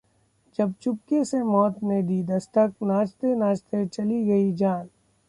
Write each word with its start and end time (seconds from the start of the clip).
जब 0.59 0.73
चुपके 0.81 1.23
से 1.25 1.41
मौत 1.43 1.77
ने 1.83 2.01
दी 2.03 2.21
दस्तक, 2.23 2.73
नाचते-नाचते 2.83 3.85
चली 3.87 4.23
गई 4.25 4.51
जान 4.53 4.89